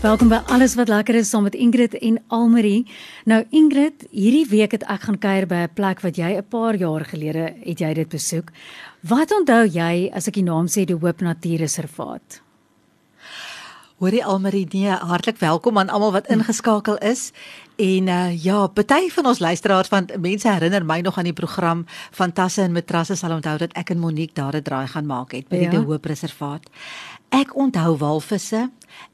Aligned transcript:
Welkom 0.00 0.30
by 0.32 0.38
Alles 0.48 0.78
wat 0.80 0.88
lekker 0.88 1.18
is 1.18 1.28
saam 1.28 1.42
met 1.44 1.54
Ingrid 1.60 1.92
en 2.00 2.14
Almarie. 2.32 2.86
Nou 3.28 3.42
Ingrid, 3.52 4.06
hierdie 4.16 4.46
week 4.48 4.72
het 4.72 4.86
ek 4.88 5.02
gaan 5.04 5.18
kuier 5.20 5.44
by 5.44 5.58
'n 5.66 5.74
plek 5.76 6.00
wat 6.00 6.16
jy 6.16 6.40
'n 6.40 6.48
paar 6.48 6.74
jaar 6.74 7.04
gelede 7.04 7.52
het 7.60 7.80
jy 7.80 7.92
dit 7.94 8.08
besoek. 8.08 8.48
Wat 9.02 9.30
onthou 9.30 9.68
jy 9.68 10.10
as 10.14 10.26
ek 10.26 10.34
die 10.34 10.42
naam 10.42 10.68
sê 10.68 10.86
die 10.86 10.96
Hoop 10.96 11.20
Natuurreservaat? 11.20 12.40
Hoorie 14.00 14.24
Almarie, 14.24 14.66
nee, 14.72 14.88
hartlik 14.88 15.36
welkom 15.36 15.78
aan 15.78 15.90
almal 15.92 16.12
wat 16.12 16.26
ingeskakel 16.26 16.96
is. 17.04 17.32
En 17.76 18.08
uh 18.08 18.44
ja, 18.44 18.66
party 18.66 19.10
van 19.10 19.26
ons 19.26 19.38
luisteraars 19.38 19.88
van 19.88 20.08
mense 20.18 20.48
herinner 20.48 20.84
my 20.84 21.00
nog 21.00 21.18
aan 21.18 21.28
die 21.28 21.36
program 21.36 21.84
van 22.10 22.32
Tasse 22.32 22.62
en 22.62 22.72
Matrasse 22.72 23.14
sal 23.14 23.32
onthou 23.32 23.58
dat 23.58 23.72
ek 23.72 23.90
en 23.90 23.98
Monique 23.98 24.34
daar 24.34 24.56
'n 24.56 24.62
draai 24.62 24.86
gaan 24.86 25.06
maak 25.06 25.32
het 25.32 25.48
by 25.48 25.56
die 25.56 25.70
ja. 25.70 25.84
Hoop 25.84 26.04
Reservaat. 26.04 26.70
Ek 27.28 27.56
onthou 27.56 27.96
walvisse, 27.96 28.70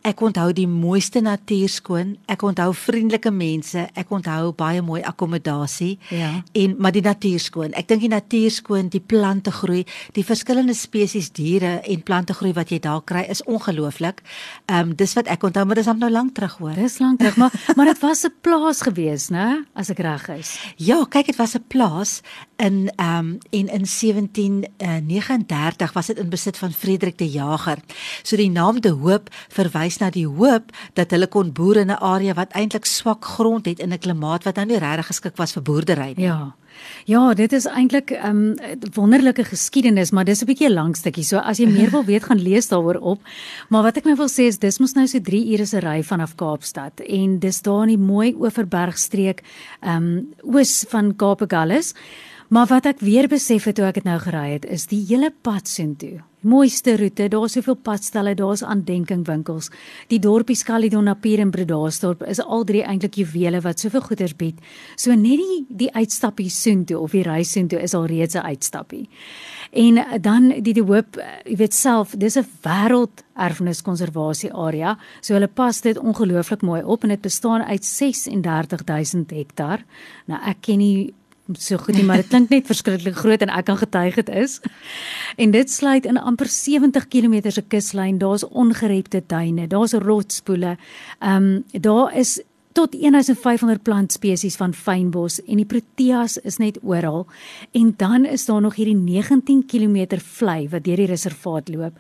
Ek 0.07 0.21
onthou 0.23 0.53
die 0.53 0.69
mooiste 0.71 1.21
natuur 1.21 1.69
skoon. 1.69 2.17
Ek 2.31 2.43
onthou 2.47 2.71
vriendelike 2.75 3.31
mense. 3.31 3.89
Ek 3.95 4.11
onthou 4.15 4.53
baie 4.57 4.83
mooi 4.83 5.03
akkommodasie. 5.03 5.99
Ja. 6.15 6.43
En 6.53 6.77
maar 6.79 6.95
die 6.95 7.03
natuur 7.03 7.41
skoon. 7.43 7.75
Ek 7.75 7.89
dink 7.89 8.05
die 8.05 8.13
natuur 8.13 8.51
skoon, 8.51 8.91
die 8.93 9.01
plante 9.01 9.51
groei, 9.51 9.85
die 10.15 10.25
verskillende 10.25 10.75
spesies 10.75 11.33
diere 11.35 11.81
en 11.83 12.03
plante 12.07 12.37
groei 12.37 12.53
wat 12.57 12.71
jy 12.71 12.79
daar 12.85 13.03
kry 13.07 13.25
is 13.31 13.43
ongelooflik. 13.45 14.23
Ehm 14.67 14.91
um, 14.91 14.95
dis 14.97 15.15
wat 15.19 15.29
ek 15.33 15.45
onthou, 15.47 15.65
maar 15.67 15.81
dis 15.81 15.87
nou 15.87 16.11
lank 16.11 16.35
terug 16.35 16.59
hoor. 16.61 16.75
Dis 16.75 16.99
lank 17.03 17.19
terug, 17.19 17.37
maar 17.37 17.53
maar 17.77 17.87
dit 17.93 18.01
was 18.01 18.25
'n 18.25 18.35
plaas 18.41 18.83
gewees, 18.83 19.29
né? 19.31 19.65
As 19.75 19.91
ek 19.91 19.99
reg 19.99 20.29
is. 20.29 20.59
Ja, 20.77 21.05
kyk, 21.05 21.27
dit 21.27 21.37
was 21.37 21.55
'n 21.55 21.65
plaas 21.69 22.21
in 22.57 22.93
ehm 22.97 23.19
um, 23.19 23.39
en 23.51 23.69
in 23.69 23.87
1739 23.87 25.93
was 25.93 26.07
dit 26.07 26.19
in 26.19 26.29
besit 26.29 26.59
van 26.59 26.73
Frederik 26.73 27.19
de 27.19 27.31
Jager. 27.31 27.79
So 28.23 28.37
die 28.37 28.51
naam 28.51 28.81
De 28.81 28.89
Hoop 28.89 29.29
verwys 29.67 29.99
na 29.99 30.11
die 30.11 30.27
hoop 30.27 30.73
dat 30.95 31.11
hulle 31.11 31.27
kon 31.27 31.53
boer 31.53 31.77
in 31.77 31.91
'n 31.91 32.01
area 32.01 32.35
wat 32.35 32.53
eintlik 32.53 32.87
swak 32.87 33.25
grond 33.25 33.67
het 33.67 33.81
in 33.81 33.93
'n 33.93 33.99
klimaat 33.99 34.45
wat 34.45 34.57
nou 34.57 34.67
nie 34.67 34.79
regtig 34.79 35.07
geskik 35.07 35.37
was 35.37 35.53
vir 35.53 35.63
boerdery 35.63 36.15
nie. 36.17 36.25
Ja. 36.25 36.55
Ja, 37.05 37.35
dit 37.35 37.53
is 37.53 37.67
eintlik 37.67 38.11
'n 38.11 38.27
um, 38.27 38.55
wonderlike 38.95 39.45
geskiedenis, 39.45 40.11
maar 40.11 40.25
dis 40.25 40.43
'n 40.43 40.47
bietjie 40.47 40.69
'n 40.69 40.73
lang 40.73 40.97
stukkie. 40.97 41.25
So 41.25 41.39
as 41.39 41.59
jy 41.59 41.67
meer 41.67 41.91
wil 41.91 42.05
weet, 42.05 42.25
gaan 42.25 42.43
lees 42.43 42.69
daaroor 42.69 43.01
op. 43.01 43.21
Maar 43.69 43.83
wat 43.83 43.97
ek 43.97 44.05
nou 44.05 44.17
wil 44.17 44.29
sê 44.29 44.47
is 44.47 44.59
dis 44.59 44.79
mos 44.79 44.93
nou 44.93 45.07
so 45.07 45.19
3 45.21 45.53
ure 45.53 45.67
se 45.67 45.79
ry 45.79 46.03
vanaf 46.03 46.35
Kaapstad 46.35 47.01
en 47.01 47.39
dis 47.39 47.63
daar 47.63 47.83
in 47.83 47.89
die 47.89 48.07
mooi 48.07 48.35
Oeverbergstreek, 48.35 49.43
ehm 49.81 49.97
um, 49.97 50.29
oos 50.43 50.85
van 50.89 51.17
Kaapagallus. 51.17 51.95
Maar 52.49 52.67
wat 52.67 52.87
ek 52.87 53.01
weer 53.01 53.29
besef 53.29 53.65
het 53.65 53.75
toe 53.75 53.85
ek 53.85 53.95
dit 53.95 54.05
nou 54.05 54.19
gery 54.19 54.53
het, 54.53 54.65
is 54.65 54.87
die 54.87 55.05
hele 55.09 55.33
pad 55.43 55.69
soontoe 55.69 56.23
mooiste 56.47 56.97
roete, 56.97 57.29
daar's 57.33 57.57
soveel 57.57 57.77
padstelle, 57.77 58.35
daar's 58.39 58.63
aandenkingwinkels. 58.63 59.71
Die 60.11 60.21
dorpie 60.23 60.57
Skalidon 60.57 61.05
Napier 61.11 61.43
en 61.43 61.51
Bredasdorp 61.55 62.23
is 62.31 62.41
al 62.43 62.65
drie 62.69 62.85
eintlik 62.87 63.19
juwele 63.21 63.61
wat 63.65 63.83
soveel 63.83 64.05
goeder 64.07 64.33
bied. 64.39 64.63
So 64.97 65.15
net 65.15 65.43
die 65.43 65.65
die 65.69 65.91
uitstappie 65.93 66.49
soontoe 66.51 66.99
of 67.03 67.15
die 67.17 67.25
reis 67.27 67.53
soontoe 67.53 67.83
is 67.83 67.95
al 67.95 68.07
reeds 68.07 68.35
'n 68.35 68.47
uitstappie. 68.47 69.09
En 69.73 70.23
dan 70.23 70.49
die 70.63 70.73
die 70.73 70.83
hoop, 70.83 71.19
jy 71.45 71.57
weet 71.57 71.75
self, 71.75 72.15
dis 72.17 72.37
'n 72.37 72.47
wêrelderfeniskonservasie 72.63 74.53
area. 74.53 74.99
So 75.21 75.35
hulle 75.35 75.49
pas 75.49 75.81
dit 75.81 75.99
ongelooflik 75.99 76.63
mooi 76.63 76.83
op 76.83 77.03
en 77.03 77.09
dit 77.09 77.21
bestaan 77.21 77.63
uit 77.63 77.85
36000 77.85 79.31
hektaar. 79.31 79.85
Nou 80.27 80.41
ek 80.43 80.57
ken 80.61 80.79
nie 80.79 81.15
so 81.53 81.77
goed 81.77 81.95
nie, 81.95 82.05
maar 82.05 82.17
dit 82.23 82.29
klink 82.29 82.51
net 82.51 82.67
verskriklik 82.67 83.17
groot 83.17 83.43
en 83.43 83.53
ek 83.53 83.69
kan 83.69 83.79
getuig 83.79 84.19
dit 84.23 84.29
is. 84.29 84.59
En 85.37 85.51
dit 85.51 85.71
sluit 85.71 86.07
in 86.07 86.19
amper 86.19 86.49
70 86.51 87.09
km 87.09 87.51
se 87.51 87.63
kuslyn. 87.63 88.19
Daar's 88.19 88.45
ongerepte 88.49 89.23
duine, 89.27 89.67
daar's 89.67 89.93
rotspoele. 89.93 90.77
Ehm 91.21 91.43
um, 91.43 91.65
daar 91.81 92.17
is 92.17 92.41
tot 92.77 92.93
1500 92.93 93.83
plantspesies 93.83 94.57
van 94.61 94.75
fynbos 94.75 95.39
en 95.47 95.57
die 95.63 95.69
proteas 95.69 96.37
is 96.45 96.59
net 96.61 96.77
oral. 96.83 97.25
En 97.73 97.95
dan 97.97 98.27
is 98.29 98.45
daar 98.45 98.61
nog 98.61 98.77
hierdie 98.77 98.97
19 98.97 99.65
km 99.67 100.19
vlei 100.21 100.69
wat 100.69 100.85
deur 100.85 101.01
die 101.01 101.09
reservaat 101.09 101.73
loop 101.73 101.97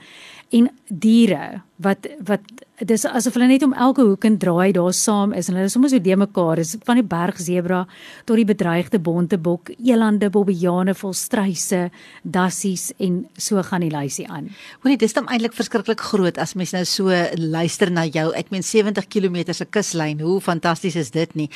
en 0.55 0.69
diere 0.87 1.63
wat 1.83 2.07
wat 2.25 2.45
dis 2.87 3.05
asof 3.09 3.35
hulle 3.35 3.49
net 3.51 3.65
om 3.65 3.73
elke 3.73 4.05
hoek 4.05 4.25
en 4.29 4.37
draai 4.39 4.73
daar 4.77 4.95
saam 4.95 5.33
is 5.37 5.49
en 5.49 5.57
hulle 5.57 5.69
is 5.69 5.75
sommer 5.75 5.91
so 5.91 5.99
de 5.99 6.17
mekaar 6.17 6.61
is 6.63 6.75
van 6.87 7.01
die 7.01 7.07
berg 7.07 7.41
sebra 7.41 7.83
tot 8.29 8.37
die 8.37 8.47
bedreigde 8.49 9.01
bontebok, 9.01 9.73
elande, 9.81 10.31
bobbejane, 10.31 10.95
volstruise, 10.95 11.87
dassies 12.23 12.91
en 13.03 13.25
so 13.37 13.63
gaan 13.63 13.85
die 13.85 13.93
lysie 13.93 14.29
aan. 14.29 14.51
Hoorie, 14.85 14.99
dis 15.01 15.17
dan 15.17 15.29
eintlik 15.33 15.57
verskriklik 15.57 16.05
groot 16.13 16.39
as 16.39 16.55
mens 16.55 16.75
nou 16.77 16.85
so 16.85 17.21
luister 17.41 17.91
na 17.91 18.07
jou. 18.07 18.29
Ek 18.37 18.53
meen 18.55 18.65
70 18.65 19.09
km 19.09 19.53
se 19.53 19.65
kuslyn. 19.65 20.21
Hoe 20.21 20.41
fantasties 20.41 20.97
is 20.97 21.13
dit 21.17 21.35
nie? 21.35 21.51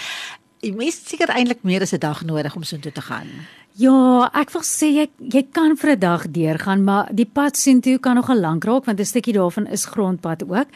Jy 0.60 0.74
mis 0.76 0.96
seker 1.08 1.32
eintlik 1.32 1.62
meer 1.64 1.82
as 1.82 1.94
'n 1.94 2.00
dag 2.00 2.24
nodig 2.24 2.56
om 2.56 2.64
so 2.64 2.76
intoe 2.76 2.92
te 2.92 3.00
gaan. 3.00 3.28
Ja, 3.78 4.26
ek 4.34 4.50
wil 4.50 4.64
sê 4.66 4.88
jy 4.90 5.04
jy 5.30 5.42
kan 5.54 5.76
vir 5.76 5.90
'n 5.92 5.98
dag 5.98 6.26
deurgaan, 6.30 6.84
maar 6.84 7.08
die 7.12 7.26
pad 7.26 7.56
sien 7.56 7.80
toe 7.80 7.98
kan 7.98 8.16
nog 8.16 8.28
'n 8.30 8.40
lank 8.40 8.64
raak 8.64 8.84
want 8.84 9.00
'n 9.00 9.04
stukkie 9.04 9.32
daarvan 9.32 9.66
is 9.66 9.84
grondpad 9.84 10.42
ook. 10.42 10.66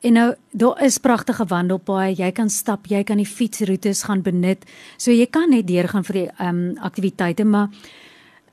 En 0.00 0.12
nou 0.12 0.34
daar 0.50 0.82
is 0.84 0.98
pragtige 0.98 1.44
wandelpaaie, 1.44 2.14
jy 2.14 2.32
kan 2.32 2.50
stap, 2.50 2.86
jy 2.86 3.02
kan 3.02 3.16
die 3.16 3.26
fietsroetes 3.26 4.02
gaan 4.02 4.22
benut. 4.22 4.64
So 4.96 5.10
jy 5.10 5.26
kan 5.26 5.50
net 5.50 5.66
deurgaan 5.66 6.04
vir 6.04 6.12
die 6.12 6.28
ehm 6.38 6.48
um, 6.48 6.76
aktiwiteite, 6.78 7.44
maar 7.44 7.68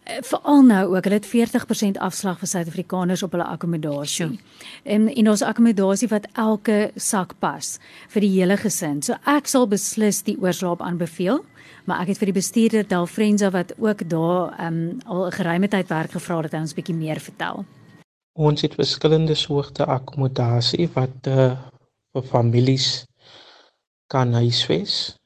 eh, 0.03 0.21
veral 0.21 0.63
nou 0.63 0.95
ook, 0.95 1.03
hulle 1.03 1.19
het 1.19 1.27
40% 1.27 1.97
afslag 1.97 2.39
vir 2.39 2.47
Suid-Afrikaners 2.47 3.23
op 3.23 3.31
hulle 3.31 3.43
akkommodasie. 3.43 4.39
En 4.83 5.07
en 5.07 5.29
ons 5.29 5.41
akkommodasie 5.41 6.07
wat 6.07 6.27
elke 6.33 6.91
sak 6.95 7.33
pas 7.39 7.79
vir 8.09 8.21
die 8.21 8.39
hele 8.39 8.57
gesin. 8.57 9.01
So 9.01 9.13
ek 9.25 9.47
sal 9.47 9.67
beslis 9.67 10.23
die 10.23 10.37
oorslaap 10.39 10.81
aanbeveel 10.81 11.43
maar 11.85 12.01
ek 12.03 12.13
het 12.13 12.19
vir 12.21 12.31
die 12.31 12.39
bestuurder 12.39 12.87
Dalfrenza 12.87 13.49
wat 13.51 13.73
ook 13.77 14.03
daar 14.09 14.53
um, 14.65 14.97
al 15.05 15.25
'n 15.27 15.31
geruime 15.31 15.67
tyd 15.67 15.87
werk 15.87 16.11
gevra 16.11 16.41
dat 16.41 16.51
hy 16.51 16.59
ons 16.59 16.73
bietjie 16.73 16.95
meer 16.95 17.19
vertel. 17.19 17.65
Ons 18.33 18.61
het 18.61 18.73
verskillende 18.73 19.35
soorte 19.35 19.85
akkommodasie 19.85 20.89
wat 20.93 21.27
uh, 21.27 21.51
vir 22.13 22.23
families 22.23 23.05
kan 24.07 24.33
huisves. 24.33 25.17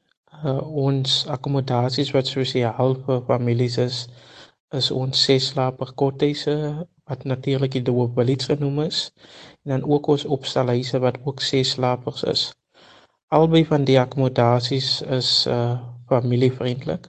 Uh, 0.44 0.60
ons 0.62 1.26
akkommodasies 1.26 2.10
wat 2.10 2.26
spesiaal 2.26 2.96
vir 3.06 3.22
families 3.26 3.78
is 3.78 4.06
is 4.76 4.90
ons 4.90 5.22
seslaper 5.24 5.92
kottese 5.94 6.54
wat 7.08 7.24
natuurlik 7.24 7.72
die 7.72 7.82
dubbelits 7.82 8.50
genoem 8.50 8.80
is 8.80 9.12
en 9.64 9.70
dan 9.70 9.84
ook 9.90 10.06
ons 10.06 10.24
opstalhuise 10.24 10.98
wat 10.98 11.16
ook 11.24 11.40
seslapers 11.40 12.22
is. 12.22 12.42
Albei 13.28 13.64
van 13.64 13.84
die 13.84 14.00
akkommodasies 14.00 15.02
is 15.02 15.46
uh 15.46 15.78
familievriendelik. 16.08 17.08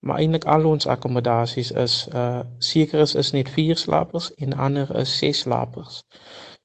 Maar 0.00 0.18
eintlik 0.18 0.44
al 0.44 0.64
ons 0.64 0.86
akkommodasies 0.86 1.70
is 1.70 1.94
uh 2.14 2.40
seker 2.58 3.00
is 3.00 3.14
is 3.14 3.32
net 3.36 3.48
4 3.56 3.76
slapers 3.76 4.34
en 4.34 4.56
ander 4.66 4.96
is 4.96 5.18
6 5.18 5.38
slapers. 5.38 6.02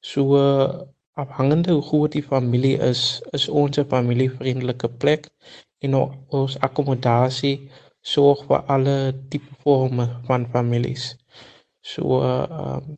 So 0.00 0.36
uh, 0.36 0.82
afhangende 1.12 1.72
hoe 1.72 1.82
groot 1.82 2.12
die 2.12 2.22
familie 2.22 2.76
is, 2.78 3.22
is 3.30 3.48
ons 3.48 3.78
'n 3.78 3.88
familievriendelike 3.88 4.88
plek 4.88 5.28
en 5.78 5.94
ons 6.28 6.58
akkommodasie 6.60 7.70
sorg 8.00 8.44
vir 8.48 8.60
alle 8.74 8.96
tipe 9.28 9.54
forme 9.62 10.06
van 10.28 10.48
families. 10.52 11.16
So 11.80 12.20
uh 12.22 12.46
um, 12.60 12.96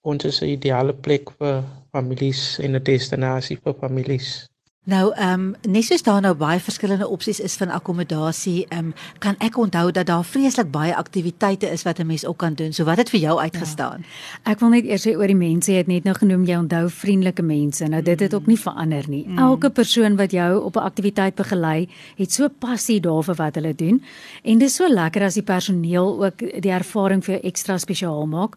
ons 0.00 0.24
is 0.24 0.40
'n 0.42 0.52
ideale 0.56 0.94
plek 0.94 1.30
vir 1.38 1.64
families 1.92 2.58
en 2.58 2.76
'n 2.76 2.84
destinasie 2.84 3.58
vir 3.64 3.74
families. 3.82 4.48
Nou 4.84 5.14
ehm 5.14 5.40
um, 5.40 5.72
net 5.72 5.84
soos 5.84 6.02
daar 6.04 6.20
nou 6.20 6.34
baie 6.36 6.60
verskillende 6.60 7.06
opsies 7.08 7.38
is 7.40 7.54
van 7.56 7.70
akkommodasie, 7.72 8.66
ehm 8.68 8.78
um, 8.78 8.92
kan 9.18 9.34
ek 9.38 9.56
onthou 9.56 9.90
dat 9.90 10.06
daar 10.06 10.24
vreeslik 10.24 10.70
baie 10.70 10.96
aktiwiteite 10.96 11.70
is 11.70 11.82
wat 11.82 11.98
'n 11.98 12.06
mens 12.06 12.26
ook 12.26 12.36
kan 12.36 12.54
doen. 12.54 12.72
So 12.72 12.84
wat 12.84 12.96
het 12.96 13.10
vir 13.10 13.20
jou 13.20 13.40
uitgestaan? 13.40 14.04
Ja. 14.04 14.50
Ek 14.52 14.60
wil 14.60 14.68
net 14.68 14.84
eers 14.84 15.06
sê 15.06 15.16
oor 15.16 15.26
die 15.26 15.36
mense, 15.36 15.72
jy 15.72 15.76
het 15.76 15.86
net 15.86 16.04
nou 16.04 16.14
genoem 16.14 16.44
jy 16.44 16.56
onthou 16.56 16.90
vriendelike 16.90 17.42
mense. 17.42 17.88
Nou 17.88 18.02
dit 18.02 18.20
het 18.20 18.34
ook 18.34 18.46
nie 18.46 18.58
verander 18.58 19.04
nie. 19.08 19.24
Mm. 19.26 19.38
Elke 19.38 19.70
persoon 19.70 20.16
wat 20.16 20.30
jou 20.30 20.62
op 20.62 20.76
'n 20.76 20.78
aktiwiteit 20.80 21.34
begelei, 21.34 21.88
het 22.16 22.32
so 22.32 22.48
passie 22.48 23.00
daarvoor 23.00 23.34
wat 23.34 23.54
hulle 23.54 23.74
doen. 23.74 24.02
En 24.42 24.58
dit 24.58 24.68
is 24.68 24.74
so 24.74 24.88
lekker 24.88 25.22
as 25.22 25.34
die 25.34 25.42
personeel 25.42 26.24
ook 26.24 26.38
die 26.38 26.72
ervaring 26.72 27.24
vir 27.24 27.34
jou 27.34 27.44
ekstra 27.46 27.78
spesiaal 27.78 28.26
maak. 28.26 28.56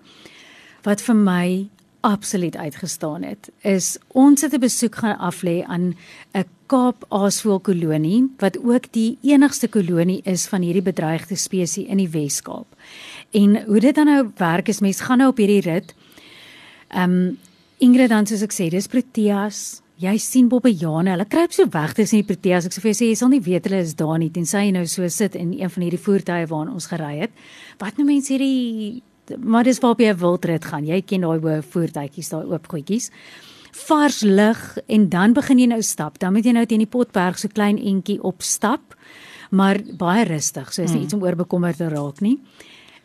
Wat 0.83 1.01
vir 1.01 1.15
my 1.15 1.69
absoluut 2.01 2.55
uitgestaan 2.57 3.23
het 3.23 3.49
is 3.61 3.97
ons 4.07 4.41
het 4.41 4.53
'n 4.53 4.59
besoek 4.59 4.95
gaan 4.95 5.17
aflê 5.31 5.63
aan 5.65 5.95
'n 6.33 6.45
Kaap 6.67 7.05
aasvoël 7.09 7.59
kolonie 7.59 8.27
wat 8.37 8.57
ook 8.59 8.91
die 8.91 9.17
enigste 9.21 9.67
kolonie 9.67 10.21
is 10.23 10.47
van 10.47 10.61
hierdie 10.61 10.81
bedreigde 10.81 11.35
spesies 11.35 11.87
in 11.87 11.97
die 11.97 12.09
Wes-Kaap. 12.09 12.67
En 13.31 13.63
hoe 13.65 13.79
dit 13.79 13.95
dan 13.95 14.05
nou 14.05 14.31
werk 14.35 14.67
is 14.67 14.79
mens 14.79 14.99
gaan 14.99 15.17
nou 15.17 15.29
op 15.29 15.37
hierdie 15.37 15.61
rit. 15.61 15.95
Ehm 16.87 17.11
um, 17.11 17.37
Ingrid 17.77 18.09
dan 18.09 18.25
soos 18.25 18.41
ek 18.41 18.53
sê, 18.55 18.71
dis 18.73 18.87
Proteas. 18.89 19.83
Jy 20.01 20.15
sien 20.17 20.47
Bobbejane, 20.49 21.11
hulle 21.13 21.25
kruip 21.29 21.53
so 21.53 21.65
weg 21.73 21.93
tussen 21.93 22.23
die 22.23 22.25
Proteas. 22.25 22.65
Ek 22.65 22.73
sê 22.73 22.81
vir 22.81 22.91
jou 22.91 22.97
sê 22.97 23.09
jy 23.11 23.15
sal 23.15 23.29
nie 23.29 23.41
weet 23.41 23.69
hulle 23.69 23.81
is 23.85 23.93
daar 23.95 24.17
nie 24.17 24.31
tensy 24.33 24.63
jy 24.65 24.71
nou 24.71 24.85
so 24.89 25.07
sit 25.13 25.35
in 25.35 25.53
een 25.53 25.69
van 25.69 25.85
hierdie 25.85 26.01
voertuie 26.01 26.49
waarna 26.49 26.73
ons 26.73 26.89
gery 26.89 27.19
het. 27.19 27.31
Wat 27.77 27.97
nou 27.97 28.05
mense 28.05 28.33
hierdie 28.33 29.03
maar 29.39 29.67
dis 29.67 29.79
waar 29.83 29.95
op 29.95 30.01
jy 30.01 30.13
wildrit 30.17 30.65
gaan. 30.65 30.85
Jy 30.87 31.01
ken 31.07 31.25
daai 31.25 31.39
hoë 31.43 31.59
voertuitjies, 31.73 32.31
daai 32.33 32.45
oop 32.45 32.67
goedjies. 32.71 33.11
Vars 33.87 34.21
lug 34.25 34.61
en 34.87 35.09
dan 35.09 35.35
begin 35.37 35.59
jy 35.61 35.67
nou 35.73 35.81
stap. 35.85 36.19
Dan 36.19 36.33
moet 36.33 36.45
jy 36.45 36.55
nou 36.57 36.65
teen 36.65 36.83
die 36.85 36.89
Potberg 36.89 37.39
so 37.39 37.51
klein 37.53 37.77
entjie 37.77 38.17
opstap, 38.25 38.95
maar 39.51 39.79
baie 39.99 40.25
rustig. 40.27 40.73
So 40.73 40.83
is 40.83 40.91
nie 40.91 41.03
hmm. 41.03 41.05
iets 41.05 41.17
om 41.17 41.23
oor 41.23 41.37
bekommerd 41.39 41.81
te 41.81 41.89
raak 41.93 42.21
nie. 42.25 42.37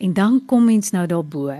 En 0.02 0.14
dan 0.16 0.40
kom 0.46 0.64
mens 0.66 0.90
nou 0.90 1.06
daarbo. 1.06 1.50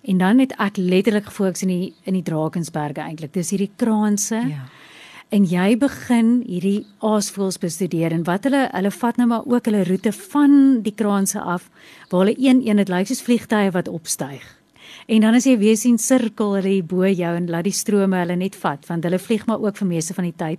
En 0.00 0.18
dan 0.18 0.38
het 0.40 0.54
ek 0.58 0.78
letterlik 0.80 1.26
gefokus 1.28 1.66
in 1.66 1.72
die 1.74 1.94
in 2.08 2.16
die 2.16 2.24
Drakensberge 2.24 3.02
eintlik. 3.04 3.34
Dis 3.36 3.52
hierdie 3.52 3.72
kraanse. 3.76 4.44
Ja 4.48 4.68
en 5.30 5.44
jy 5.46 5.76
begin 5.78 6.30
hierdie 6.42 6.86
aasvoëls 7.06 7.60
bestudeer 7.62 8.14
en 8.14 8.24
wat 8.26 8.48
hulle 8.48 8.64
hulle 8.72 8.90
vat 8.94 9.18
nou 9.20 9.28
maar 9.30 9.46
ook 9.46 9.68
hulle 9.70 9.84
roete 9.86 10.12
van 10.16 10.54
die 10.82 10.94
kraanse 10.94 11.40
af 11.40 11.68
waar 12.10 12.24
hulle 12.24 12.34
een 12.38 12.64
een 12.66 12.82
dit 12.82 12.90
lyk 12.90 13.10
soos 13.10 13.22
vliegtye 13.22 13.70
wat 13.76 13.88
opstyg. 13.88 14.42
En 15.06 15.22
dan 15.22 15.34
as 15.38 15.46
jy 15.46 15.56
weer 15.58 15.78
sien 15.78 15.98
sirkel 15.98 16.56
hulle 16.58 16.82
bo 16.82 17.06
jou 17.06 17.34
en 17.36 17.46
laat 17.50 17.68
die 17.68 17.74
strome 17.74 18.18
hulle 18.18 18.36
net 18.36 18.58
vat 18.58 18.86
want 18.90 19.06
hulle 19.06 19.22
vlieg 19.22 19.46
maar 19.46 19.62
ook 19.62 19.78
vir 19.78 19.90
meeste 19.92 20.14
van 20.18 20.26
die 20.26 20.36
tyd. 20.36 20.58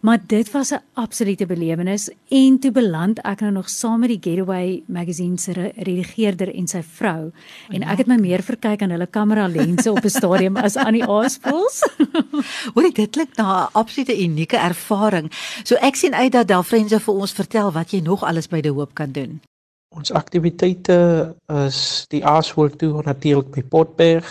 Maar 0.00 0.18
dit 0.26 0.50
was 0.50 0.70
'n 0.70 0.82
absolute 0.92 1.46
belewenis 1.46 2.10
en 2.28 2.58
toe 2.58 2.70
beland 2.70 3.18
ek 3.18 3.40
nou 3.40 3.52
nog 3.52 3.68
saam 3.68 4.00
met 4.00 4.08
die 4.08 4.30
Getaway 4.30 4.82
magazine 4.86 5.38
se 5.38 5.72
redigeerder 5.76 6.54
en 6.54 6.66
sy 6.66 6.82
vrou 6.82 7.32
en 7.68 7.82
ek 7.82 7.98
het 7.98 8.06
my 8.06 8.16
meer 8.16 8.42
verkyk 8.42 8.82
aan 8.82 8.90
hulle 8.90 9.06
kamera 9.06 9.46
lense 9.46 9.90
op 9.90 10.04
'n 10.04 10.08
stadium 10.08 10.56
as 10.56 10.76
aan 10.76 10.92
die 10.92 11.04
aasvoëls. 11.04 11.82
Hoor 12.74 12.82
dit 12.92 13.10
klink 13.10 13.36
na 13.36 13.64
'n 13.64 13.68
absolute 13.72 14.22
unieke 14.22 14.56
ervaring. 14.56 15.32
So 15.64 15.74
ek 15.74 15.94
sien 15.94 16.14
uit 16.14 16.32
dat 16.32 16.48
Delfrense 16.48 17.00
vir 17.00 17.14
ons 17.14 17.32
vertel 17.32 17.72
wat 17.72 17.90
jy 17.90 18.00
nog 18.00 18.22
alles 18.22 18.48
by 18.48 18.60
die 18.60 18.72
hoop 18.72 18.94
kan 18.94 19.12
doen. 19.12 19.40
Ons 19.88 20.12
aktiwiteite 20.12 21.34
is 21.46 22.04
die 22.08 22.24
aasvoël 22.24 22.76
toer 22.76 23.04
natuurlik 23.04 23.50
by 23.50 23.62
Potberg. 23.62 24.28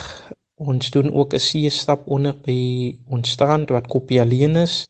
Ons 0.55 0.89
doen 0.89 1.13
ook 1.13 1.33
'n 1.33 1.39
see 1.39 1.69
stap 1.69 2.07
onder 2.07 2.35
by 2.45 2.95
ons 3.09 3.29
strand 3.29 3.69
wat 3.69 3.87
Kopie 3.87 4.21
alleen 4.21 4.55
is. 4.55 4.87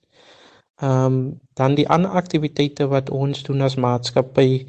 Ehm 0.77 1.05
um, 1.05 1.39
dan 1.53 1.75
die 1.75 1.89
ander 1.89 2.11
aktiwiteite 2.11 2.85
wat 2.87 3.09
ons 3.09 3.39
doen 3.43 3.61
as 3.65 3.75
maatskappy 3.81 4.67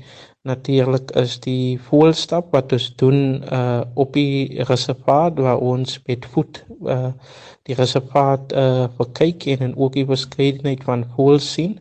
natuurlik 0.48 1.10
is 1.20 1.34
die 1.44 1.76
voelstap 1.88 2.54
wat 2.56 2.72
ons 2.72 2.86
doen 3.02 3.18
uh 3.44 3.82
op 3.94 4.14
die 4.16 4.64
reservaat 4.70 5.36
waar 5.44 5.60
ons 5.72 5.98
met 6.06 6.24
voet 6.32 6.62
uh 6.94 7.10
die 7.68 7.76
reservaat 7.76 8.54
uh 8.56 9.06
kyk 9.20 9.46
en 9.52 9.66
en 9.68 9.76
ook 9.76 9.92
die 9.92 10.06
beskeidenheid 10.08 10.84
van 10.84 11.04
voel 11.16 11.38
sien. 11.38 11.76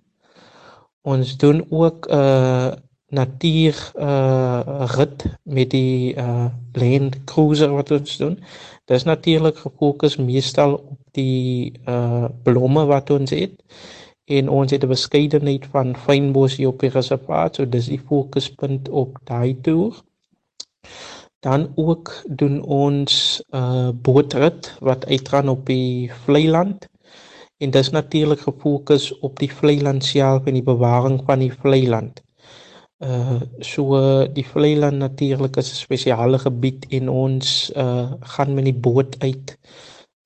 Ons 1.01 1.38
doen 1.38 1.63
ook 1.69 2.12
uh 2.12 2.71
natuur 3.09 3.75
uh 3.95 4.88
rit 4.97 5.24
met 5.44 5.69
die 5.71 6.15
uh 6.15 6.50
land 6.74 7.24
cruiser 7.24 7.71
wat 7.71 7.91
ons 7.91 8.18
doen. 8.18 8.35
Dit 8.85 8.97
is 8.97 9.03
natuurlik 9.03 9.57
gefokus 9.57 10.18
meestal 10.18 10.74
op 10.74 11.00
die 11.12 11.71
uh 11.85 12.27
blomme 12.44 12.85
wat 12.85 13.09
ons 13.09 13.31
het 13.31 13.56
en 14.27 14.50
ons 14.50 14.71
het 14.71 14.83
'n 14.83 14.94
beskeidenheid 14.95 15.65
van 15.75 15.95
fynbos 15.95 16.57
hier 16.57 16.68
op 16.68 16.79
die 16.79 16.89
reservaat 16.89 17.56
so 17.56 17.69
dis 17.69 17.88
die 17.88 18.01
fokuspunt 18.09 18.89
op 18.89 19.18
daai 19.24 19.56
toer. 19.62 19.94
Dan 21.39 21.71
ook 21.75 22.24
doen 22.27 22.62
ons 22.63 23.41
'n 23.51 23.57
uh, 23.57 23.89
bootrit 23.94 24.75
wat 24.79 25.06
uitgaan 25.06 25.50
op 25.50 25.65
die 25.65 26.12
vlei 26.25 26.50
land 26.50 26.88
en 27.57 27.71
dis 27.71 27.89
natuurlik 27.89 28.39
gefokus 28.39 29.19
op 29.19 29.39
die 29.39 29.51
vlei 29.53 29.81
land 29.81 30.06
self 30.06 30.45
en 30.45 30.53
die 30.53 30.63
bewaring 30.63 31.21
van 31.25 31.39
die 31.39 31.53
vlei 31.53 31.88
land 31.89 32.21
uh 33.06 33.41
so 33.62 33.97
die 34.33 34.45
vlei 34.45 34.74
land 34.77 34.97
natuurlik 34.97 35.57
is 35.62 35.71
'n 35.71 35.75
spesiale 35.85 36.39
gebied 36.39 36.85
en 36.89 37.09
ons 37.09 37.71
uh 37.75 38.12
gaan 38.19 38.53
met 38.53 38.65
die 38.65 38.79
boot 38.88 39.19
uit 39.19 39.57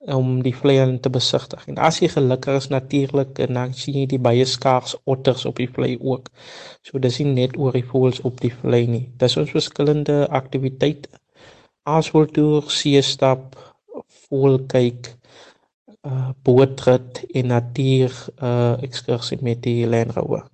om 0.09 0.41
die 0.41 0.55
vlei 0.55 0.97
te 0.99 1.09
besigtig. 1.09 1.65
En 1.67 1.77
as 1.77 1.99
jy 2.01 2.09
gelukkig 2.09 2.57
is 2.57 2.67
natuurlik 2.73 3.39
en 3.39 3.53
dan 3.53 3.73
sien 3.77 3.99
jy 4.01 4.05
die 4.15 4.19
baie 4.19 4.45
skaars 4.45 4.95
otters 5.05 5.45
op 5.45 5.61
die 5.61 5.69
vlei 5.69 5.97
ook. 5.99 6.29
So 6.81 6.99
dis 6.99 7.19
nie 7.19 7.33
net 7.33 7.57
oor 7.57 7.75
die 7.77 7.85
voëls 7.85 8.21
op 8.25 8.41
die 8.41 8.53
vlei 8.53 8.85
nie. 8.87 9.05
Dis 9.17 9.37
ons 9.37 9.53
verskillende 9.53 10.25
aktiwiteite. 10.29 11.09
Aasvoël 11.83 12.29
toer, 12.33 12.69
see 12.69 13.01
stap, 13.01 13.57
voël 14.27 14.61
kyk, 14.69 15.13
uh 16.07 16.29
bootrit 16.43 17.21
en 17.37 17.51
natuur 17.53 18.13
uh 18.41 18.77
ekskursie 18.81 19.37
met 19.41 19.61
die 19.61 19.85
Land 19.85 20.15
Rover. 20.17 20.47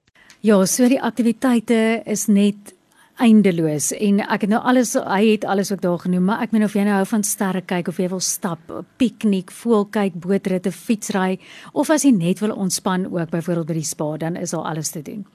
Ja, 0.44 0.60
so 0.66 0.88
die 0.88 1.02
aktiwiteite 1.02 2.02
is 2.06 2.28
net 2.28 2.77
eindeloos 3.18 3.92
en 3.98 4.20
ek 4.22 4.46
het 4.46 4.52
nou 4.52 4.60
alles 4.62 4.94
hy 4.94 5.24
het 5.32 5.46
alles 5.46 5.72
ook 5.72 5.82
daar 5.82 6.00
genoem 6.00 6.28
maar 6.30 6.42
ek 6.46 6.54
meen 6.54 6.64
of 6.68 6.76
jy 6.78 6.84
nou 6.86 6.96
hou 7.00 7.06
van 7.10 7.24
sterre 7.24 7.62
kyk 7.66 7.90
of 7.90 7.98
jy 7.98 8.08
wil 8.12 8.22
stap, 8.22 8.62
piknik, 8.98 9.52
voel 9.52 9.86
kyk, 9.86 10.14
bootritte, 10.22 10.72
fietsry 10.72 11.40
of 11.74 11.90
as 11.90 12.06
jy 12.06 12.14
net 12.14 12.40
wil 12.40 12.54
ontspan 12.54 13.08
ook 13.10 13.34
byvoorbeeld 13.34 13.68
by 13.68 13.78
die 13.80 13.90
spa 13.90 14.18
dan 14.18 14.36
is 14.36 14.54
daar 14.54 14.70
alles 14.70 14.90
te 14.94 15.02
doen. 15.02 15.26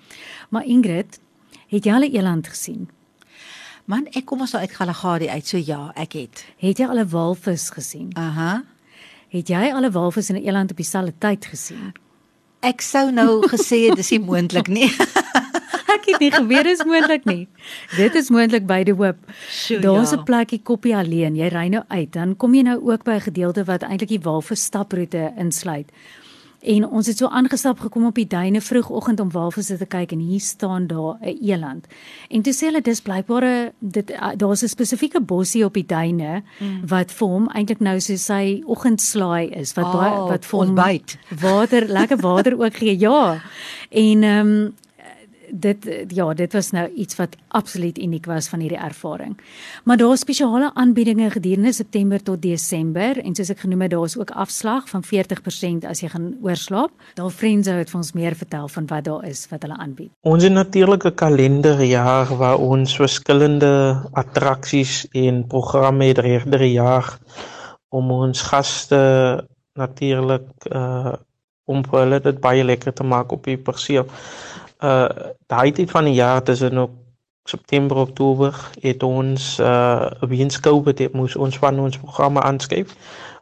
Maar 0.51 0.67
Ingrid, 0.67 1.19
het 1.69 1.85
jy 1.85 1.93
al 1.93 2.05
'n 2.07 2.15
eland 2.15 2.47
gesien? 2.47 2.89
Man, 3.85 4.07
ek 4.15 4.27
kom 4.27 4.41
ons 4.41 4.55
uit 4.55 4.71
Galagadi 4.71 5.29
uit, 5.29 5.47
so 5.47 5.59
ja, 5.59 5.93
ek 5.97 6.13
het. 6.13 6.45
Het 6.59 6.79
jy 6.79 6.87
al 6.87 6.99
'n 6.99 7.09
walvis 7.09 7.71
gesien? 7.71 8.11
Aha. 8.15 8.63
Het 9.29 9.49
jy 9.49 9.73
al 9.73 9.85
'n 9.85 9.93
walvis 9.93 10.29
en 10.29 10.37
'n 10.37 10.47
eland 10.47 10.71
op 10.71 10.77
dieselfde 10.77 11.15
tyd 11.19 11.45
gesien? 11.47 11.93
Ek 12.61 12.81
sou 12.81 13.11
nou 13.11 13.43
gesê 13.49 13.95
dis 13.95 14.11
nie 14.11 14.21
moontlik 14.21 14.69
nie. 14.69 14.91
ek 15.95 16.09
het 16.11 16.21
nie 16.21 16.31
geweet 16.31 16.65
dis 16.65 16.85
moontlik 16.85 17.25
nie. 17.25 17.49
Dit 17.97 18.15
is 18.15 18.31
moontlik 18.31 18.67
by 18.67 18.83
die 18.85 18.95
hoop. 18.95 19.19
Daar's 19.81 20.13
'n 20.13 20.17
ja. 20.17 20.23
plekkie 20.23 20.63
koppie 20.63 20.97
alleen. 20.97 21.37
Jy 21.37 21.49
ry 21.49 21.69
nou 21.69 21.85
uit, 21.89 22.13
dan 22.13 22.37
kom 22.37 22.55
jy 22.55 22.63
nou 22.63 22.79
ook 22.81 23.05
by 23.05 23.15
'n 23.17 23.29
gedeelte 23.29 23.65
wat 23.65 23.83
eintlik 23.83 24.09
die 24.09 24.23
walvis 24.23 24.63
staproete 24.63 25.33
insluit. 25.37 25.91
En 26.63 26.87
ons 26.89 27.07
het 27.07 27.19
so 27.19 27.27
aangestap 27.27 27.81
gekom 27.83 28.05
op 28.07 28.15
die 28.15 28.27
duine 28.27 28.61
vroegoggend 28.61 29.21
om 29.21 29.31
walvisse 29.31 29.77
te 29.79 29.87
kyk 29.87 30.13
en 30.15 30.21
hier 30.23 30.41
staan 30.41 30.87
daar 30.87 31.19
'n 31.21 31.39
eland. 31.43 31.87
En 32.29 32.43
toe 32.43 32.53
sê 32.53 32.67
hulle 32.67 32.81
dis 32.81 33.01
blykbaar 33.01 33.73
dit 33.79 34.13
daar's 34.37 34.63
'n 34.63 34.69
spesifieke 34.69 35.21
bossie 35.21 35.65
op 35.65 35.75
die 35.75 35.87
duine 35.87 36.43
mm. 36.59 36.87
wat 36.87 37.13
vir 37.13 37.29
hom 37.29 37.49
eintlik 37.49 37.81
nou 37.81 38.01
so 38.01 38.17
sy 38.17 38.63
oggendslaai 38.67 39.51
is 39.51 39.73
wat 39.73 39.85
oh, 39.85 40.29
wat 40.29 40.45
vir 40.45 40.59
hom 40.59 40.75
water 41.41 41.89
lekker 41.89 42.17
water 42.17 42.61
ook 42.61 42.75
gee. 42.75 42.99
Ja. 42.99 43.43
En 43.91 44.23
ehm 44.23 44.47
um, 44.47 44.75
dit 45.53 45.89
ja, 46.09 46.35
dit 46.35 46.53
was 46.53 46.71
nou 46.71 46.87
iets 46.95 47.17
wat 47.17 47.37
absoluut 47.49 47.99
uniek 47.99 48.27
was 48.27 48.49
van 48.49 48.61
hierdie 48.61 48.81
ervaring. 48.81 49.37
Maar 49.85 49.97
daar 49.97 50.13
is 50.13 50.21
spesiale 50.25 50.71
aanbiedinge 50.75 51.31
gedurende 51.31 51.73
September 51.73 52.23
tot 52.23 52.43
Desember 52.43 53.19
en 53.19 53.35
soos 53.35 53.53
ek 53.53 53.61
genoem 53.65 53.85
het, 53.85 53.91
daar 53.91 54.05
is 54.09 54.19
ook 54.19 54.31
afslag 54.31 54.89
van 54.89 55.05
40% 55.05 55.89
as 55.89 56.01
jy 56.01 56.09
gaan 56.09 56.33
oorslaap. 56.43 56.93
Daar 57.15 57.31
Frenzo 57.31 57.77
het 57.77 57.91
vir 57.93 58.01
ons 58.01 58.13
meer 58.17 58.37
vertel 58.37 58.69
van 58.69 58.87
wat 58.89 59.05
daar 59.05 59.27
is 59.29 59.45
wat 59.51 59.67
hulle 59.67 59.77
aanbied. 59.77 60.11
Ons 60.21 60.43
het 60.43 60.53
natuurlik 60.53 61.05
'n 61.05 61.15
kalenderjaar 61.15 62.37
waar 62.37 62.59
ons 62.59 62.97
verskillende 62.97 64.03
attraksies 64.13 65.07
en 65.13 65.47
programme 65.47 66.05
het 66.05 66.19
regdeur 66.19 66.59
die 66.59 66.73
jaar 66.73 67.19
om 67.89 68.11
ons 68.11 68.43
gaste 68.43 69.45
natuurlik 69.75 70.49
uh 70.73 71.13
om 71.65 71.85
hulle 71.91 72.19
dit 72.21 72.41
baie 72.43 72.65
lekker 72.65 72.93
te 72.93 73.05
maak 73.07 73.33
op 73.33 73.45
die 73.45 73.57
perseel 73.57 74.09
uh 74.83 75.09
daai 75.47 75.73
tyd 75.73 75.91
van 75.91 76.05
die 76.05 76.15
jaar 76.15 76.43
tussen 76.43 76.79
ook 76.79 76.91
September 77.45 77.97
Oktober 77.97 78.71
het 78.81 79.03
ons 79.03 79.59
uh 79.59 80.11
weens 80.21 80.61
Covid 80.61 80.99
het 80.99 81.13
moes 81.13 81.37
ons 81.37 81.59
van 81.59 81.79
ons 81.81 81.99
programme 81.99 82.41
aanskryf. 82.41 82.95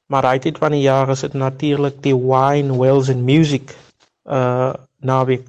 Maar 0.07 0.23
daai 0.23 0.39
tyd 0.39 0.59
van 0.59 0.73
die 0.77 0.83
jaar 0.83 1.11
is 1.11 1.21
dit 1.21 1.33
natuurlik 1.33 2.03
die 2.03 2.17
Wine 2.17 2.79
Wells 2.79 3.09
and 3.09 3.23
Music 3.25 3.77
uh 4.25 4.73
naweek 5.01 5.47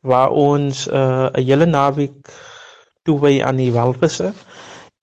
waar 0.00 0.30
ons 0.30 0.86
uh 0.86 1.28
'n 1.32 1.42
hele 1.42 1.66
naweek 1.66 2.30
toewy 3.02 3.42
aan 3.42 3.56
die 3.56 3.72
walvisse 3.72 4.32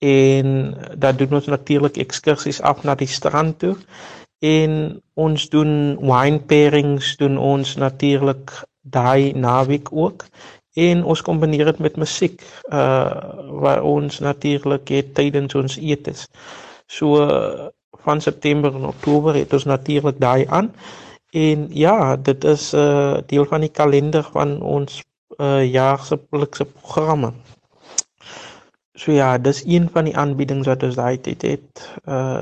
en 0.02 0.74
dan 0.98 1.16
doen 1.16 1.32
ons 1.38 1.46
natuurlik 1.46 1.96
ekskursies 1.96 2.60
af 2.60 2.82
na 2.82 2.94
die 2.94 3.06
strand 3.06 3.58
toe 3.58 3.76
en 4.42 5.02
ons 5.14 5.48
doen 5.48 5.98
wine 6.02 6.40
pairings 6.50 7.16
doen 7.16 7.38
ons 7.38 7.76
natuurlik 7.78 8.50
daai 8.82 9.32
naweek 9.32 9.88
ook 9.92 10.24
en 10.74 11.04
ons 11.04 11.22
kombineer 11.22 11.64
dit 11.64 11.78
met 11.78 11.96
musiek 11.96 12.42
uh 12.72 13.12
waar 13.62 13.82
ons 13.82 14.18
natuurlik 14.18 14.88
het 14.88 15.14
tydens 15.14 15.54
ons 15.54 15.76
etes. 15.76 16.26
So 16.86 17.26
van 18.02 18.20
September 18.20 18.74
en 18.74 18.86
Oktober 18.86 19.34
het 19.34 19.52
ons 19.52 19.64
natuurlik 19.64 20.20
daai 20.20 20.46
aan. 20.48 20.72
En 21.30 21.68
ja, 21.70 22.16
dit 22.16 22.44
is 22.44 22.72
'n 22.72 22.76
uh, 22.76 23.16
deel 23.26 23.44
van 23.44 23.60
die 23.60 23.70
kalender 23.70 24.28
van 24.32 24.60
ons 24.62 25.02
uh 25.38 25.64
jaar 25.72 25.98
se 26.04 26.16
plikse 26.16 26.64
programme. 26.64 27.32
so 28.94 29.12
ja, 29.12 29.38
dis 29.38 29.64
een 29.64 29.88
van 29.92 30.04
die 30.04 30.16
aanbiedings 30.16 30.66
wat 30.66 30.82
ons 30.82 30.94
daai 30.94 31.20
tyd 31.20 31.42
het. 31.42 31.92
Uh 32.04 32.40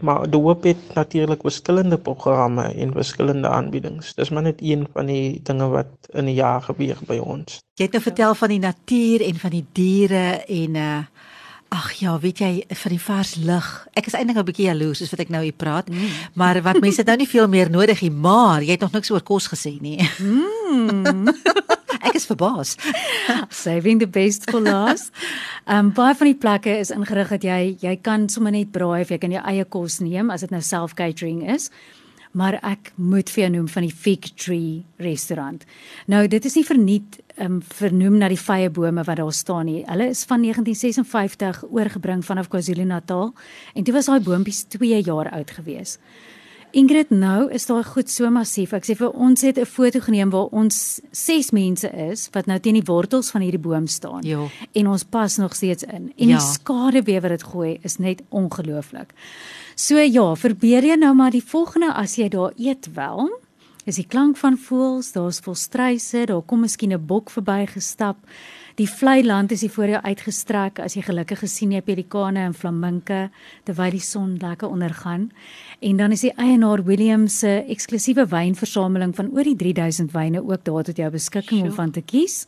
maar 0.00 0.30
die 0.30 0.40
hoop 0.40 0.62
het 0.62 0.94
natuurlik 0.94 1.40
verskillende 1.40 1.98
programme 1.98 2.62
en 2.62 2.92
verskillende 2.92 3.48
aanbiedings. 3.48 4.14
Dis 4.14 4.30
maar 4.30 4.42
net 4.42 4.62
een 4.62 4.86
van 4.92 5.06
die 5.06 5.40
dinge 5.42 5.68
wat 5.68 5.88
in 6.10 6.24
'n 6.24 6.34
jaar 6.34 6.62
gebeur 6.62 6.98
by 7.06 7.18
ons. 7.18 7.60
Jy 7.74 7.84
het 7.84 7.92
nou 7.92 8.02
vertel 8.02 8.34
van 8.34 8.48
die 8.48 8.58
natuur 8.58 9.20
en 9.20 9.34
van 9.34 9.50
die 9.50 9.66
diere 9.72 10.44
en 10.46 10.74
uh 10.74 10.98
Ag 11.72 11.92
ja, 12.02 12.18
weet 12.20 12.40
jy 12.42 12.50
vir 12.68 12.92
die 12.92 13.00
vars 13.00 13.30
lug. 13.40 13.68
Ek 13.96 14.10
is 14.10 14.12
eintlik 14.12 14.36
'n 14.36 14.44
bietjie 14.44 14.66
jaloers 14.68 14.98
soos 15.00 15.12
wat 15.14 15.22
ek 15.24 15.30
nou 15.32 15.40
hier 15.42 15.56
praat. 15.56 15.88
Mm. 15.88 16.10
Maar 16.34 16.60
wat 16.62 16.80
mense 16.80 17.02
nou 17.02 17.16
nie 17.16 17.28
veel 17.28 17.48
meer 17.48 17.70
nodig 17.70 18.02
nie, 18.02 18.10
maar 18.10 18.60
jy 18.60 18.76
het 18.76 18.80
nog 18.80 18.92
niks 18.92 19.10
oor 19.10 19.22
kos 19.22 19.48
gesê 19.48 19.80
nie. 19.80 19.96
Mm. 20.20 21.32
ek 22.08 22.14
is 22.14 22.28
verbaas. 22.28 22.76
Saving 23.64 24.00
the 24.00 24.06
best 24.06 24.50
for 24.50 24.60
last. 24.60 25.12
Ehm 25.64 25.86
um, 25.86 25.92
baie 25.96 26.14
van 26.14 26.26
die 26.26 26.36
plekke 26.36 26.76
is 26.78 26.90
ingerig 26.90 27.28
dat 27.28 27.42
jy 27.42 27.76
jy 27.80 27.96
kan 27.96 28.28
sommer 28.28 28.52
net 28.52 28.70
braai 28.70 29.00
of 29.00 29.08
jy 29.08 29.18
kan 29.18 29.32
jou 29.32 29.42
eie 29.42 29.64
kos 29.64 30.00
neem 30.00 30.30
as 30.30 30.44
dit 30.44 30.50
nou 30.50 30.60
self 30.60 30.92
catering 30.94 31.48
is. 31.48 31.70
Maar 32.32 32.60
ek 32.62 32.92
moet 32.96 33.30
vir 33.30 33.44
jou 33.46 33.50
noem 33.56 33.68
van 33.68 33.88
die 33.88 33.96
Fig 33.96 34.34
Tree 34.36 34.84
restaurant. 35.00 35.64
Nou 36.06 36.26
dit 36.28 36.44
is 36.44 36.54
nie 36.54 36.68
verniet 36.68 37.21
um, 37.38 37.60
vernoem 37.62 38.18
na 38.18 38.28
die 38.28 38.40
vye 38.40 38.70
bome 38.70 39.04
wat 39.04 39.16
daar 39.16 39.32
staan 39.32 39.66
nie. 39.66 39.84
Hulle 39.86 40.08
is 40.12 40.24
van 40.24 40.42
1956 40.42 41.64
oorgebring 41.70 42.24
vanaf 42.24 42.48
KwaZulu-Natal 42.48 43.32
en 43.74 43.84
dit 43.84 43.94
was 43.94 44.10
daai 44.10 44.20
boontjies 44.20 44.64
2 44.76 45.00
jaar 45.02 45.30
oud 45.30 45.50
gewees. 45.50 45.98
Ingrid 46.72 47.10
nou 47.12 47.50
is 47.52 47.66
daai 47.68 47.82
goed 47.84 48.08
so 48.08 48.28
massief. 48.32 48.72
Ek 48.72 48.86
sê 48.88 48.94
vir 48.96 49.10
ons 49.12 49.42
het 49.44 49.58
'n 49.58 49.68
foto 49.68 50.00
geneem 50.00 50.30
waar 50.30 50.48
ons 50.52 51.00
6 51.12 51.50
mense 51.52 51.88
is 51.92 52.30
wat 52.32 52.46
nou 52.46 52.58
teen 52.58 52.74
die 52.74 52.88
wortels 52.88 53.30
van 53.30 53.42
hierdie 53.42 53.60
boom 53.60 53.86
staan. 53.86 54.22
Jo. 54.22 54.48
En 54.72 54.88
ons 54.88 55.04
pas 55.04 55.36
nog 55.36 55.54
steeds 55.54 55.82
in. 55.82 56.12
En 56.16 56.28
ja. 56.28 56.38
die 56.38 56.40
skaduwee 56.40 57.20
wat 57.20 57.30
dit 57.30 57.42
gooi 57.42 57.78
is 57.82 57.98
net 57.98 58.22
ongelooflik. 58.30 59.12
So 59.74 59.98
ja, 59.98 60.34
verbeur 60.34 60.82
jy 60.82 60.96
nou 60.96 61.14
maar 61.14 61.30
die 61.30 61.44
volgende 61.44 61.92
as 61.92 62.16
jy 62.16 62.28
daar 62.28 62.52
eet 62.56 62.88
wel. 62.94 63.28
Is 63.84 63.98
die 63.98 64.06
klank 64.06 64.36
van 64.38 64.54
voëls, 64.54 65.08
daar's 65.16 65.40
volstruise, 65.42 66.26
daar 66.30 66.42
kom 66.46 66.60
miskien 66.60 66.92
'n 66.92 67.06
bok 67.06 67.30
verbygestap. 67.30 68.16
Die 68.74 68.88
vlei 68.88 69.24
land 69.24 69.52
is 69.52 69.60
hier 69.60 69.70
voor 69.70 69.88
jou 69.88 70.02
uitgestrek 70.02 70.78
as 70.78 70.94
jy 70.94 71.02
gelukkig 71.02 71.38
gesien 71.38 71.72
jy 71.72 71.80
pelikane 71.80 72.38
en 72.38 72.54
flaminke 72.54 73.30
terwyl 73.64 73.90
die 73.90 74.00
son 74.00 74.36
lekker 74.40 74.68
ondergaan. 74.68 75.30
En 75.80 75.96
dan 75.96 76.12
is 76.12 76.20
die 76.20 76.32
eienaar 76.36 76.84
William 76.84 77.28
se 77.28 77.64
eksklusiewe 77.68 78.26
wynversameling 78.26 79.14
van 79.14 79.30
oor 79.34 79.44
die 79.44 79.56
3000 79.56 80.12
wyne 80.12 80.40
ook 80.40 80.64
daar 80.64 80.84
tot 80.84 80.96
jou 80.96 81.10
beskikking 81.10 81.62
om 81.62 81.72
van 81.72 81.90
te 81.90 82.00
kies. 82.00 82.46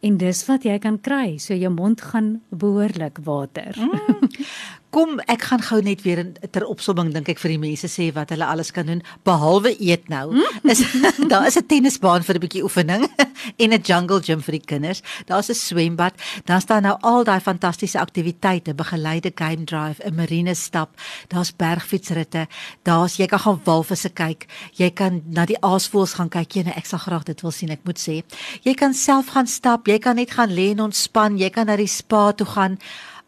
En 0.00 0.16
dis 0.16 0.46
wat 0.46 0.64
jy 0.64 0.78
kan 0.78 0.96
kry, 1.00 1.38
so 1.38 1.54
jou 1.54 1.72
mond 1.72 2.00
gaan 2.00 2.40
behoorlik 2.48 3.18
water. 3.24 3.76
Mm. 3.76 4.28
Kom, 4.90 5.20
ek 5.30 5.44
gaan 5.46 5.60
gou 5.62 5.78
net 5.86 6.00
weer 6.02 6.18
in 6.18 6.30
ter 6.50 6.64
opsomming 6.66 7.12
dink 7.14 7.28
ek 7.30 7.38
vir 7.38 7.52
die 7.52 7.60
mense 7.62 7.86
sê 7.86 8.08
wat 8.14 8.32
hulle 8.34 8.46
alles 8.46 8.72
kan 8.74 8.88
doen 8.88 9.02
behalwe 9.26 9.70
eet 9.78 10.08
nou. 10.10 10.32
Hmm? 10.32 10.70
Is 10.72 10.82
daar 11.30 11.46
is 11.46 11.58
'n 11.58 11.66
tennisbaan 11.70 12.26
vir 12.26 12.34
'n 12.34 12.42
bietjie 12.42 12.64
oefening 12.66 13.06
en 13.62 13.70
'n 13.70 13.82
jungle 13.86 14.18
gym 14.18 14.42
vir 14.42 14.58
die 14.58 14.66
kinders. 14.66 15.02
Daar's 15.26 15.48
'n 15.48 15.54
swembad, 15.54 16.14
dan 16.44 16.60
staan 16.60 16.82
nou 16.82 16.96
al 17.02 17.22
daai 17.24 17.40
fantastiese 17.40 18.00
aktiwiteite, 18.00 18.74
begeleide 18.74 19.30
game 19.34 19.64
drive, 19.64 20.02
'n 20.02 20.14
marine 20.14 20.54
stap, 20.54 20.90
daar's 21.28 21.52
bergfietsritte, 21.52 22.48
daar's 22.82 23.16
jy 23.16 23.26
kan 23.26 23.38
gaan 23.38 23.60
walvisse 23.64 24.10
kyk, 24.10 24.46
jy 24.74 24.90
kan 24.90 25.22
na 25.26 25.46
die 25.46 25.60
aasvoëls 25.62 26.14
gaan 26.14 26.28
kyk. 26.28 26.52
Jy, 26.54 26.66
ek 26.66 26.86
sal 26.86 26.98
graag 26.98 27.24
dit 27.24 27.40
wil 27.42 27.52
sien, 27.52 27.70
ek 27.70 27.84
moet 27.84 27.98
sê. 27.98 28.24
Jy 28.62 28.74
kan 28.74 28.94
self 28.94 29.28
gaan 29.28 29.46
stap, 29.46 29.86
jy 29.86 29.98
kan 29.98 30.16
net 30.16 30.30
gaan 30.30 30.50
lê 30.50 30.70
en 30.70 30.80
ontspan, 30.80 31.38
jy 31.38 31.50
kan 31.50 31.66
na 31.66 31.76
die 31.76 31.86
spa 31.86 32.32
toe 32.32 32.46
gaan. 32.46 32.78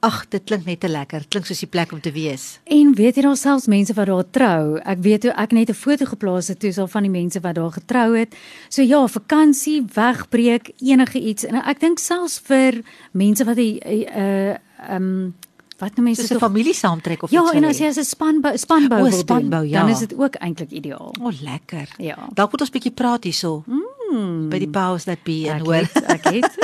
Ag, 0.02 0.24
dit 0.34 0.42
klink 0.42 0.64
net 0.66 0.80
te 0.82 0.88
lekker. 0.90 1.22
Klink 1.30 1.46
soos 1.46 1.60
die 1.62 1.68
plek 1.70 1.92
om 1.94 2.00
te 2.02 2.10
wees. 2.10 2.58
En 2.74 2.88
weet 2.98 3.20
jy 3.20 3.22
daar 3.22 3.36
selfs 3.38 3.68
mense 3.70 3.94
wat 3.94 4.08
daar 4.10 4.24
trou. 4.34 4.80
Ek 4.82 4.98
weet 5.04 5.28
hoe 5.28 5.34
ek 5.38 5.52
net 5.54 5.70
'n 5.70 5.78
foto 5.78 6.04
geplaas 6.10 6.48
het 6.48 6.58
toe 6.58 6.72
so 6.72 6.86
van 6.86 7.02
die 7.06 7.10
mense 7.10 7.40
wat 7.40 7.54
daar 7.54 7.70
getrou 7.70 8.18
het. 8.18 8.34
So 8.68 8.82
ja, 8.82 9.06
vakansie, 9.06 9.86
wegbreek, 9.94 10.72
enige 10.80 11.20
iets. 11.20 11.44
En 11.44 11.54
ek 11.54 11.80
dink 11.80 11.98
selfs 11.98 12.40
vir 12.40 12.82
mense 13.12 13.44
wat 13.44 13.56
'n 13.56 13.78
ehm 13.78 14.58
um, 14.90 15.34
wat 15.82 15.96
nou 15.98 16.04
mense 16.06 16.26
so 16.26 16.34
'n 16.34 16.38
familie 16.38 16.74
saamtrek 16.74 17.22
of 17.22 17.30
ja, 17.30 17.40
iets. 17.40 17.50
Ja, 17.50 17.56
en 17.56 17.64
as 17.64 17.78
jy 17.78 17.86
as 17.86 17.98
'n 17.98 18.04
spanbou 18.04 18.56
spanbou 18.56 19.02
wil 19.02 19.18
spanbou, 19.18 19.62
doen, 19.62 19.70
ja. 19.70 19.80
dan 19.80 19.90
is 19.90 19.98
dit 19.98 20.14
ook 20.14 20.34
eintlik 20.34 20.70
ideaal. 20.70 21.14
O, 21.20 21.26
oh, 21.26 21.40
lekker. 21.40 21.88
Ja. 21.98 22.28
Dalk 22.34 22.50
moet 22.50 22.60
ons 22.60 22.70
'n 22.70 22.72
bietjie 22.72 22.92
praat 22.94 23.24
hierso. 23.24 23.64
Mm 24.12 24.48
by 24.52 24.58
die 24.60 24.68
powers 24.68 25.06
that 25.08 25.22
be 25.24 25.48
en 25.48 25.62
hoor. 25.64 25.86
ek 26.12 26.26
het. 26.28 26.56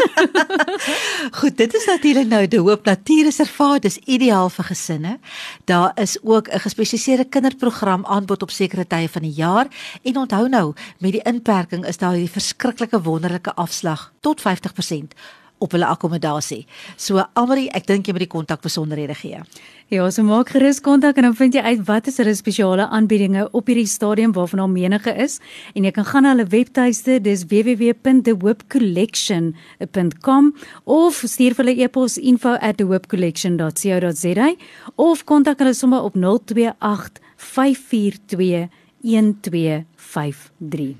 Goed, 1.40 1.56
dit 1.56 1.74
is 1.74 1.86
natuurlik 1.88 2.28
nou 2.28 2.42
die 2.46 2.60
Hoop. 2.60 2.84
Natuurreservaat, 2.84 3.86
dis 3.86 3.96
ideaal 4.04 4.50
vir 4.52 4.68
gesinne. 4.68 5.14
Daar 5.64 5.92
is 5.96 6.18
ook 6.22 6.48
'n 6.52 6.60
gespesialiseerde 6.60 7.24
kinderprogram 7.24 8.04
aanbod 8.04 8.42
op 8.42 8.50
sekere 8.50 8.86
tye 8.86 9.08
van 9.08 9.22
die 9.22 9.32
jaar. 9.32 9.66
En 10.02 10.16
onthou 10.16 10.48
nou, 10.48 10.74
met 10.98 11.12
die 11.12 11.22
inperking 11.22 11.86
is 11.86 11.96
daar 11.96 12.12
hierdie 12.12 12.36
verskriklike 12.40 13.02
wonderlike 13.02 13.54
afslag 13.54 14.12
tot 14.20 14.40
50% 14.40 15.14
op 15.58 15.72
hulle 15.72 15.86
akkommodasie. 15.86 16.66
So 16.96 17.24
Almarie, 17.34 17.70
ek 17.74 17.86
dink 17.86 18.06
jy 18.06 18.12
moet 18.12 18.20
die 18.26 18.32
kontak 18.32 18.60
besonderhede 18.64 19.14
gee. 19.18 19.42
Ja, 19.88 20.10
so 20.12 20.20
maak 20.22 20.50
gerus 20.52 20.82
kontak 20.84 21.16
en 21.16 21.24
dan 21.24 21.32
vind 21.38 21.54
jy 21.56 21.62
uit 21.64 21.80
wat 21.88 22.04
is 22.10 22.18
hulle 22.20 22.34
spesiale 22.36 22.84
aanbiedinge 22.92 23.48
op 23.56 23.64
hierdie 23.70 23.88
stadium 23.88 24.34
waarvan 24.36 24.60
daar 24.60 24.68
menige 24.68 25.08
is 25.24 25.40
en 25.72 25.88
jy 25.88 25.92
kan 25.96 26.04
gaan 26.04 26.22
na 26.26 26.34
hulle 26.34 26.44
webtuiste, 26.52 27.16
dis 27.24 27.48
www.thehopecollection.com 27.48 30.44
of 30.84 31.24
stuur 31.24 31.56
vir 31.56 31.64
hulle 31.64 31.80
e-pos 31.86 32.20
info@thehopecollection.co.za 32.20 34.48
of 34.96 35.24
kontak 35.24 35.58
hulle 35.64 35.74
sommer 35.74 36.02
op 36.04 36.14
028 36.20 37.16
542 37.38 38.68
1253. 39.00 40.96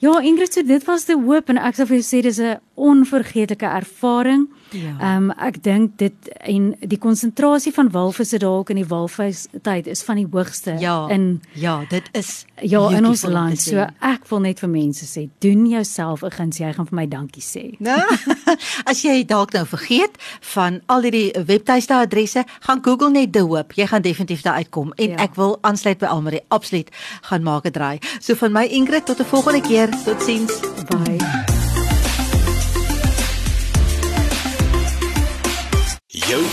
Ja, 0.00 0.20
Ingrid, 0.20 0.52
so 0.52 0.62
dit 0.64 0.84
was 0.88 1.04
die 1.04 1.16
hoop 1.18 1.50
en 1.52 1.58
ek 1.60 1.76
sou 1.76 1.84
vir 1.90 1.98
jou 1.98 2.04
sê 2.06 2.22
dis 2.24 2.38
'n 2.40 2.56
onvergeetlike 2.80 3.66
ervaring. 3.66 4.48
Ja. 4.70 4.94
Ehm 4.98 5.30
um, 5.30 5.30
ek 5.30 5.62
dink 5.62 5.98
dit 5.98 6.28
en 6.46 6.70
die 6.80 6.98
konsentrasie 6.98 7.72
van 7.74 7.90
walvisse 7.90 8.38
dalk 8.38 8.70
in 8.70 8.78
die 8.78 8.86
walvistyd 8.86 9.88
is 9.90 10.02
van 10.06 10.20
die 10.20 10.26
hoogste 10.30 10.76
ja, 10.78 11.08
in 11.10 11.42
Ja, 11.58 11.84
dit 11.88 12.08
is 12.12 12.44
ja 12.62 12.82
in 12.94 13.06
ons 13.06 13.24
land. 13.26 13.60
So 13.60 13.86
ek 13.98 14.28
wil 14.30 14.42
net 14.46 14.62
vir 14.62 14.70
mense 14.70 15.08
sê, 15.08 15.26
doen 15.42 15.66
jouself 15.68 16.22
'n 16.22 16.30
guns, 16.30 16.58
jy 16.58 16.72
gaan 16.72 16.86
vir 16.86 16.96
my 16.96 17.06
dankie 17.08 17.42
sê. 17.42 17.64
Nou, 17.78 17.98
as 18.90 19.02
jy 19.02 19.24
dalk 19.24 19.52
nou 19.52 19.66
vergeet 19.66 20.16
van 20.54 20.80
al 20.86 21.02
hierdie 21.02 21.32
webtuiste 21.46 21.94
adresse, 21.94 22.44
gaan 22.60 22.84
Google 22.84 23.10
net 23.10 23.32
die 23.32 23.42
hoop. 23.42 23.72
Jy 23.72 23.86
gaan 23.86 24.02
definitief 24.02 24.42
daar 24.42 24.62
uitkom 24.62 24.92
en 24.96 25.10
ja. 25.10 25.16
ek 25.16 25.34
wil 25.34 25.58
aansluit 25.62 25.98
by 25.98 26.06
Almarie, 26.06 26.44
absoluut 26.48 26.88
gaan 27.22 27.42
maak 27.42 27.66
'n 27.66 27.72
draai. 27.72 27.98
So 28.20 28.34
van 28.34 28.52
my 28.52 28.64
Ingrid 28.64 29.06
tot 29.06 29.20
'n 29.20 29.24
volgende 29.24 29.60
keer. 29.60 29.88
Totsiens. 30.04 30.60
Bye. 30.88 31.19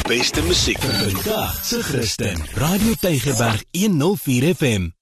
Beste 0.07 0.41
musiek 0.41 0.79
vir 0.79 0.93
vandag 1.11 1.55
se 1.67 1.81
Christen. 1.83 2.39
Radio 2.55 2.95
Tygerberg 3.01 3.63
104 3.75 4.53
FM. 4.55 4.96